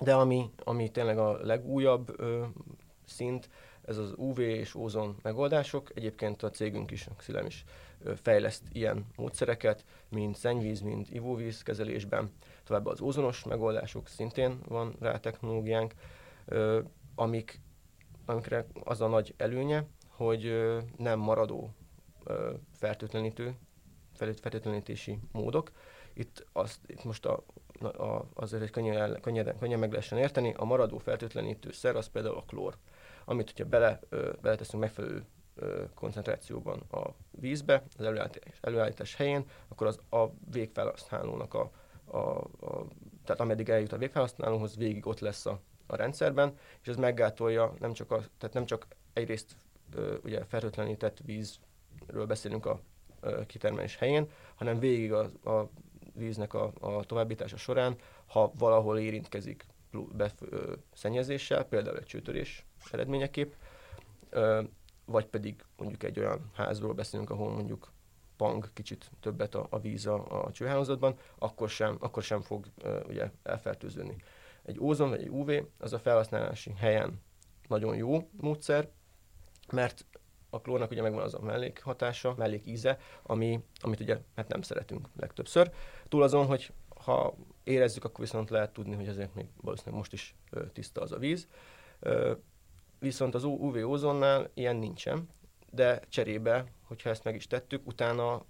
De 0.00 0.14
ami, 0.14 0.50
ami 0.64 0.90
tényleg 0.90 1.18
a 1.18 1.38
legújabb 1.46 2.20
ö, 2.20 2.44
szint, 3.04 3.50
ez 3.82 3.96
az 3.96 4.12
UV 4.16 4.38
és 4.38 4.74
ózon 4.74 5.16
megoldások. 5.22 5.90
Egyébként 5.94 6.42
a 6.42 6.50
cégünk 6.50 6.90
is, 6.90 7.06
a 7.06 7.14
Xilem 7.16 7.46
is 7.46 7.64
ö, 8.02 8.14
fejleszt 8.14 8.62
ilyen 8.72 9.06
módszereket, 9.16 9.84
mint 10.08 10.36
szennyvíz, 10.36 10.80
mint 10.80 11.10
ivóvíz 11.10 11.62
kezelésben. 11.62 12.30
Továbbá 12.64 12.90
az 12.90 13.00
ózonos 13.00 13.44
megoldások 13.44 14.08
szintén 14.08 14.58
van 14.66 14.96
rá 15.00 15.18
technológiánk, 15.18 15.94
ö, 16.44 16.80
amik, 17.14 17.60
amikre 18.24 18.66
az 18.84 19.00
a 19.00 19.08
nagy 19.08 19.34
előnye, 19.36 19.86
hogy 20.08 20.46
ö, 20.46 20.78
nem 20.96 21.18
maradó 21.18 21.70
fertőtlenítő, 22.72 23.56
fertőtlenítési 24.18 25.18
módok. 25.32 25.72
Itt, 26.12 26.46
azt, 26.52 26.78
itt 26.86 27.04
most 27.04 27.26
a 27.26 27.44
a, 27.82 28.24
azért 28.34 28.62
egy 28.62 28.70
könnyen, 28.70 29.20
könnyen, 29.20 29.58
könnyen 29.58 29.78
meg 29.78 29.90
lehessen 29.90 30.18
érteni, 30.18 30.54
a 30.56 30.64
maradó 30.64 30.98
fertőtlenítő 30.98 31.72
szer 31.72 31.96
az 31.96 32.06
például 32.06 32.36
a 32.36 32.44
klór, 32.46 32.76
amit 33.24 33.50
hogyha 33.50 33.68
bele, 33.68 34.00
ö, 34.08 34.32
beleteszünk 34.40 34.82
megfelelő 34.82 35.24
ö, 35.54 35.84
koncentrációban 35.94 36.80
a 36.90 37.08
vízbe, 37.30 37.82
az 37.98 38.04
előállítás, 38.04 38.52
előállítás 38.60 39.14
helyén, 39.14 39.44
akkor 39.68 39.86
az 39.86 40.00
a 40.10 40.26
végfelhasználónak 40.50 41.54
a, 41.54 41.70
a, 42.04 42.18
a 42.18 42.86
tehát 43.24 43.40
ameddig 43.40 43.68
eljut 43.68 43.92
a 43.92 43.98
végfelhasználóhoz, 43.98 44.76
végig 44.76 45.06
ott 45.06 45.20
lesz 45.20 45.46
a, 45.46 45.60
a 45.86 45.96
rendszerben, 45.96 46.58
és 46.82 46.88
ez 46.88 46.96
meggátolja 46.96 47.74
nem 47.78 47.92
csak, 47.92 48.10
a, 48.10 48.16
tehát 48.38 48.54
nem 48.54 48.66
csak 48.66 48.86
egyrészt 49.12 49.56
ö, 49.94 50.16
ugye 50.24 50.44
fertőtlenített 50.44 51.18
vízről 51.24 52.26
beszélünk 52.26 52.66
a 52.66 52.80
kitermelés 53.46 53.96
helyén, 53.96 54.30
hanem 54.54 54.78
végig 54.78 55.12
a, 55.12 55.50
a 55.50 55.70
víznek 56.14 56.54
a, 56.54 56.72
a 56.80 57.04
továbbítása 57.04 57.56
során, 57.56 57.96
ha 58.26 58.52
valahol 58.58 58.98
érintkezik 58.98 59.66
be, 60.12 60.32
ö, 60.40 60.72
szennyezéssel, 60.94 61.64
például 61.64 61.96
egy 61.96 62.04
csőtörés 62.04 62.66
eredményeképp, 62.90 63.52
vagy 65.04 65.26
pedig 65.26 65.64
mondjuk 65.76 66.02
egy 66.02 66.18
olyan 66.18 66.50
házról 66.54 66.92
beszélünk, 66.92 67.30
ahol 67.30 67.50
mondjuk 67.52 67.92
pang 68.36 68.72
kicsit 68.72 69.10
többet 69.20 69.54
a, 69.54 69.66
a 69.70 69.78
víz 69.78 70.06
a, 70.06 70.44
a 70.44 70.52
csőhálózatban, 70.52 71.18
akkor 71.38 71.68
sem, 71.68 71.96
akkor 72.00 72.22
sem 72.22 72.40
fog 72.40 72.66
ugye 73.08 73.30
elfertőződni. 73.42 74.16
Egy 74.62 74.80
ózon 74.80 75.08
vagy 75.08 75.20
egy 75.20 75.28
UV 75.28 75.50
az 75.78 75.92
a 75.92 75.98
felhasználási 75.98 76.72
helyen 76.76 77.20
nagyon 77.68 77.96
jó 77.96 78.28
módszer, 78.40 78.88
mert 79.72 80.04
a 80.50 80.60
klónnak 80.60 80.90
ugye 80.90 81.02
megvan 81.02 81.22
az 81.22 81.34
a 81.34 81.40
mellékhatása, 81.40 82.34
mellékíze, 82.36 82.98
ami, 83.22 83.60
amit 83.80 84.00
ugye 84.00 84.18
hát 84.36 84.48
nem 84.48 84.62
szeretünk 84.62 85.08
legtöbbször. 85.16 85.70
Túl 86.08 86.22
azon, 86.22 86.46
hogy 86.46 86.72
ha 87.04 87.34
érezzük, 87.64 88.04
akkor 88.04 88.20
viszont 88.20 88.50
lehet 88.50 88.72
tudni, 88.72 88.94
hogy 88.94 89.08
azért 89.08 89.34
még 89.34 89.46
valószínűleg 89.60 89.98
most 89.98 90.12
is 90.12 90.34
tiszta 90.72 91.00
az 91.00 91.12
a 91.12 91.18
víz. 91.18 91.48
Viszont 92.98 93.34
az 93.34 93.44
UV 93.44 93.76
ózonnál 93.76 94.50
ilyen 94.54 94.76
nincsen, 94.76 95.28
de 95.70 96.00
cserébe, 96.08 96.64
hogyha 96.82 97.10
ezt 97.10 97.24
meg 97.24 97.34
is 97.34 97.46
tettük, 97.46 97.86
utána 97.86 98.44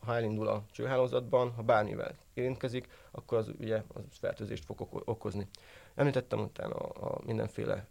ha 0.00 0.14
elindul 0.14 0.48
a 0.48 0.64
csőhálózatban, 0.70 1.52
ha 1.52 1.62
bármivel 1.62 2.14
érintkezik, 2.34 2.88
akkor 3.10 3.38
az 3.38 3.50
ugye 3.58 3.82
az 3.94 4.02
fertőzést 4.10 4.64
fog 4.64 4.88
okozni. 5.04 5.48
Említettem 5.94 6.40
utána 6.40 6.74
a, 6.74 7.14
a 7.14 7.20
mindenféle 7.24 7.86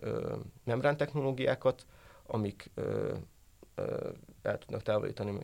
membrán 0.63 0.98
technológiákat, 0.98 1.86
amik 2.26 2.72
ö, 2.74 3.15
el 4.42 4.58
tudnak 4.58 4.82
távolítani 4.82 5.40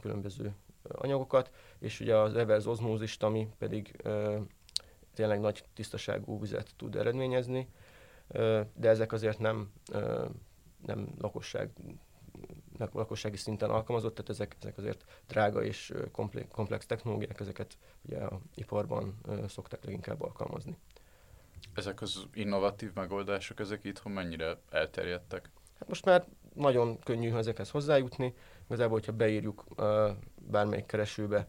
különböző 0.00 0.54
anyagokat, 0.88 1.50
és 1.78 2.00
ugye 2.00 2.16
az 2.16 2.32
reverse 2.32 2.68
osmózist, 2.68 3.22
ami 3.22 3.48
pedig 3.58 4.02
tényleg 5.14 5.40
nagy 5.40 5.64
tisztaságú 5.74 6.40
vizet 6.40 6.74
tud 6.76 6.96
eredményezni, 6.96 7.68
de 8.74 8.88
ezek 8.88 9.12
azért 9.12 9.38
nem, 9.38 9.72
nem 10.86 11.14
lakosság 11.18 11.70
lakossági 12.92 13.36
szinten 13.36 13.70
alkalmazott, 13.70 14.14
tehát 14.14 14.30
ezek, 14.30 14.56
ezek 14.60 14.78
azért 14.78 15.04
drága 15.26 15.62
és 15.62 15.92
komplex, 16.12 16.46
komplex 16.50 16.86
technológiák, 16.86 17.40
ezeket 17.40 17.78
ugye 18.02 18.18
a 18.18 18.40
iparban 18.54 19.20
szokták 19.48 19.84
leginkább 19.84 20.22
alkalmazni. 20.22 20.76
Ezek 21.74 22.00
az 22.00 22.26
innovatív 22.32 22.90
megoldások, 22.94 23.60
ezek 23.60 23.84
itthon 23.84 24.12
mennyire 24.12 24.58
elterjedtek? 24.70 25.50
Hát 25.78 25.88
most 25.88 26.04
már 26.04 26.26
nagyon 26.56 26.98
könnyű 26.98 27.34
ezekhez 27.34 27.70
hozzájutni. 27.70 28.34
Igazából, 28.66 28.98
hogyha 28.98 29.12
beírjuk 29.12 29.64
bármelyik 30.50 30.86
keresőbe 30.86 31.48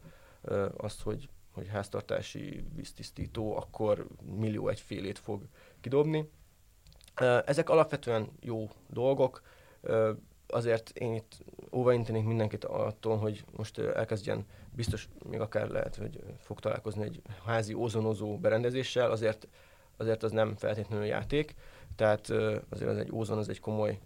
azt, 0.78 1.02
hogy, 1.02 1.30
hogy 1.54 1.68
háztartási 1.68 2.64
víztisztító, 2.76 3.56
akkor 3.58 4.08
millió 4.38 4.68
egyfélét 4.68 5.20
fog 5.20 5.42
kidobni. 5.82 6.30
Ezek 7.46 7.70
alapvetően 7.70 8.30
jó 8.40 8.70
dolgok, 8.90 9.42
azért 10.48 10.90
én 10.98 11.14
itt 11.14 11.38
óvaintenék 11.72 12.26
mindenkit 12.26 12.66
attól, 12.66 13.18
hogy 13.18 13.44
most 13.56 13.80
elkezdjen, 13.80 14.46
biztos 14.76 15.10
még 15.30 15.40
akár 15.40 15.70
lehet, 15.70 15.96
hogy 15.96 16.24
fog 16.40 16.60
találkozni 16.60 17.04
egy 17.04 17.22
házi 17.46 17.74
ózonozó 17.74 18.38
berendezéssel, 18.38 19.12
azért, 19.12 19.48
azért 19.98 20.24
az 20.24 20.32
nem 20.32 20.56
feltétlenül 20.56 21.06
játék 21.06 21.56
tehát 21.98 22.30
azért 22.70 22.90
az 22.90 22.98
egy 22.98 23.12
ózon, 23.12 23.38
az 23.38 23.50
egy 23.50 23.60
komoly, 23.60 24.00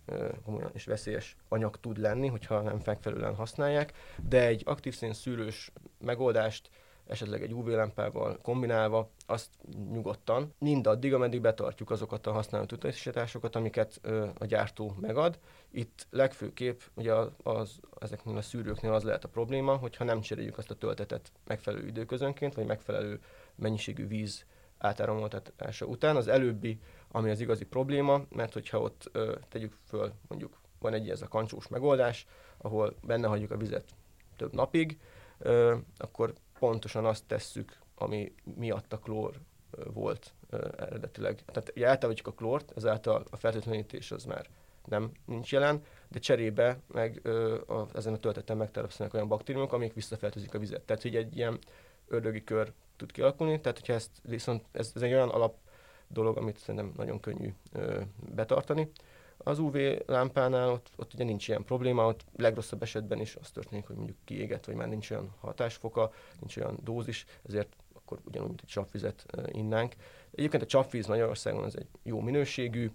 komoly 0.46 0.64
és 0.74 0.86
veszélyes 0.86 1.36
anyag 1.50 1.80
tud 1.80 1.98
lenni, 1.98 2.28
hogyha 2.28 2.62
nem 2.62 2.82
megfelelően 2.86 3.36
használják, 3.36 3.94
de 4.30 4.46
egy 4.46 4.62
aktív 4.66 4.96
szén 4.96 5.14
szűrős 5.14 5.72
megoldást 6.00 6.70
esetleg 7.12 7.42
egy 7.42 7.54
UV-lámpával 7.54 8.38
kombinálva, 8.42 9.10
azt 9.26 9.50
nyugodtan, 9.92 10.54
mindaddig, 10.58 11.14
ameddig 11.14 11.42
betartjuk 11.42 11.90
azokat 11.90 12.28
a 12.28 12.32
használati 12.32 12.76
utasításokat, 12.76 13.56
amiket 13.56 14.00
ö, 14.02 14.28
a 14.38 14.46
gyártó 14.46 14.96
megad. 15.02 15.40
Itt 15.72 16.08
legfőképp 16.10 16.80
ugye 16.94 17.14
az, 17.14 17.30
az, 17.44 17.80
ezeknél 18.00 18.38
a 18.38 18.42
szűrőknél 18.42 18.94
az 18.94 19.04
lehet 19.04 19.24
a 19.24 19.28
probléma, 19.30 19.76
hogyha 19.76 20.04
nem 20.04 20.22
cseréljük 20.22 20.58
azt 20.58 20.72
a 20.72 20.76
töltetet 20.76 21.32
megfelelő 21.48 21.88
időközönként, 21.88 22.54
vagy 22.54 22.66
megfelelő 22.66 23.20
mennyiségű 23.56 24.08
víz 24.08 24.46
átáramoltatása 24.78 25.86
után. 25.86 26.16
Az 26.16 26.28
előbbi 26.28 26.80
ami 27.12 27.30
az 27.30 27.40
igazi 27.40 27.66
probléma, 27.66 28.22
mert 28.30 28.54
hogyha 28.54 28.80
ott 28.80 29.10
ö, 29.12 29.36
tegyük 29.50 29.74
föl, 29.88 30.14
mondjuk 30.28 30.60
van 30.80 30.94
egy 30.94 31.10
ez 31.10 31.22
a 31.22 31.28
kancsós 31.28 31.68
megoldás, 31.68 32.28
ahol 32.58 32.96
benne 33.04 33.28
hagyjuk 33.28 33.52
a 33.52 33.58
vizet 33.58 33.86
több 34.36 34.54
napig, 34.54 35.00
ö, 35.38 35.76
akkor 35.98 36.34
pontosan 36.60 37.06
azt 37.06 37.26
tesszük, 37.28 37.78
ami 37.96 38.34
miatt 38.56 38.94
a 38.94 39.00
klór 39.00 39.40
ö, 39.72 39.84
volt 39.94 40.34
ö, 40.50 40.68
eredetileg. 40.78 41.44
Tehát 41.46 41.72
ugye 41.76 41.88
eltávolítjuk 41.88 42.28
a 42.28 42.34
klórt, 42.34 42.72
ezáltal 42.76 43.24
a 43.32 43.36
fertőtlenítés 43.36 44.12
az 44.12 44.24
már 44.24 44.50
nem 44.86 45.12
nincs 45.26 45.52
jelen, 45.52 45.84
de 46.08 46.20
cserébe 46.20 46.80
meg 46.88 47.20
ö, 47.24 47.60
a, 47.68 47.88
ezen 47.94 48.14
a 48.14 48.18
tölteten 48.18 48.58
megtelepszenek 48.58 49.14
olyan 49.14 49.28
baktériumok, 49.28 49.74
amik 49.74 49.94
visszafertőzik 49.94 50.54
a 50.54 50.60
vizet. 50.60 50.82
Tehát, 50.82 51.02
hogy 51.02 51.16
egy 51.16 51.38
ilyen 51.38 51.60
ördögi 52.08 52.44
kör 52.44 52.74
tud 52.96 53.12
kialakulni, 53.12 53.62
tehát 53.62 53.80
hogyha 53.80 53.94
ezt 53.94 54.12
viszont 54.24 54.66
ez, 54.72 54.92
ez 54.96 55.02
egy 55.02 55.14
olyan 55.14 55.30
alap 55.30 55.56
dolog, 56.14 56.38
amit 56.38 56.58
szerintem 56.58 56.94
nagyon 56.96 57.20
könnyű 57.20 57.54
ö, 57.72 58.02
betartani. 58.36 58.92
Az 59.38 59.60
UV 59.60 59.76
lámpánál 60.06 60.70
ott, 60.70 60.90
ott 60.96 61.14
ugye 61.14 61.24
nincs 61.24 61.48
ilyen 61.48 61.64
probléma, 61.64 62.08
ott 62.08 62.26
legrosszabb 62.36 62.82
esetben 62.82 63.20
is 63.20 63.36
az 63.36 63.52
történik, 63.52 63.88
hogy 63.88 63.96
mondjuk 63.96 64.18
kiéget, 64.24 64.66
vagy 64.66 64.76
már 64.76 64.88
nincs 64.88 65.12
olyan 65.12 65.34
hatásfoka, 65.40 66.12
nincs 66.40 66.58
olyan 66.58 66.80
dózis, 66.84 67.26
ezért 67.44 67.76
akkor 67.94 68.20
ugyanúgy, 68.26 68.48
mint 68.48 68.62
egy 68.62 68.70
csapvizet 68.70 69.26
innánk. 69.52 69.96
Egyébként 70.32 70.64
a 70.64 70.66
csapvíz 70.66 71.08
Magyarországon 71.08 71.64
az 71.64 71.78
egy 71.78 71.88
jó 72.04 72.20
minőségű, 72.20 72.92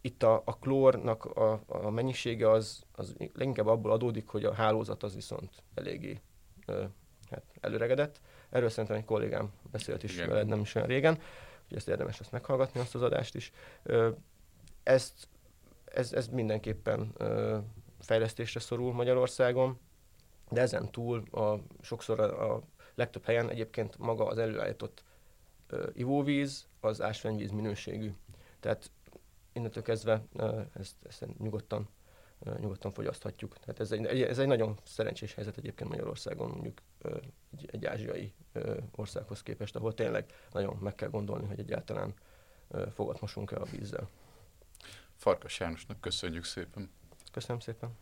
itt 0.00 0.22
a, 0.22 0.42
a 0.44 0.58
klórnak 0.58 1.24
a, 1.24 1.62
a 1.66 1.90
mennyisége 1.90 2.50
az, 2.50 2.82
az 2.92 3.14
leginkább 3.34 3.66
abból 3.66 3.90
adódik, 3.90 4.28
hogy 4.28 4.44
a 4.44 4.52
hálózat 4.52 5.02
az 5.02 5.14
viszont 5.14 5.50
eléggé 5.74 6.20
hát 7.30 7.44
előregedett. 7.60 8.20
Erről 8.50 8.68
szerintem 8.68 8.96
egy 8.96 9.04
kollégám 9.04 9.52
beszélt 9.70 10.02
is 10.02 10.16
veled 10.16 10.46
nem 10.46 10.60
is 10.60 10.74
olyan 10.74 10.88
régen 10.88 11.18
hogy 11.72 11.80
ezt 11.80 11.88
érdemes 11.88 12.20
ezt 12.20 12.32
meghallgatni, 12.32 12.80
azt 12.80 12.94
az 12.94 13.02
adást 13.02 13.34
is. 13.34 13.52
Ezt, 14.82 15.28
ez, 15.84 16.12
ez 16.12 16.28
mindenképpen 16.28 17.12
fejlesztésre 18.00 18.60
szorul 18.60 18.92
Magyarországon, 18.92 19.78
de 20.50 20.60
ezen 20.60 20.90
túl 20.90 21.22
a, 21.30 21.58
sokszor 21.80 22.20
a, 22.20 22.54
a 22.54 22.62
legtöbb 22.94 23.24
helyen 23.24 23.50
egyébként 23.50 23.98
maga 23.98 24.26
az 24.26 24.38
előállított 24.38 25.04
ivóvíz 25.92 26.66
az 26.80 27.00
ásványvíz 27.00 27.50
minőségű. 27.50 28.12
Tehát 28.60 28.90
innentől 29.52 29.82
kezdve 29.82 30.22
ezt, 30.74 30.94
ezt 31.02 31.26
nyugodtan, 31.38 31.88
nyugodtan 32.58 32.92
fogyaszthatjuk. 32.92 33.58
Tehát 33.58 33.80
ez 33.80 33.92
egy, 33.92 34.22
ez 34.22 34.38
egy 34.38 34.46
nagyon 34.46 34.78
szerencsés 34.84 35.34
helyzet 35.34 35.58
egyébként 35.58 35.90
Magyarországon, 35.90 36.50
mondjuk 36.50 36.80
egy, 37.52 37.68
egy 37.72 37.86
ázsiai 37.86 38.32
országhoz 38.90 39.42
képest, 39.42 39.76
ahol 39.76 39.94
tényleg 39.94 40.32
nagyon 40.52 40.76
meg 40.76 40.94
kell 40.94 41.08
gondolni, 41.08 41.46
hogy 41.46 41.58
egyáltalán 41.58 42.14
fogat 42.94 43.20
mosunk 43.20 43.50
el 43.50 43.62
a 43.62 43.64
vízzel. 43.64 44.08
Farkas 45.16 45.60
Jánosnak 45.60 46.00
köszönjük 46.00 46.44
szépen. 46.44 46.90
Köszönöm 47.32 47.60
szépen. 47.60 47.90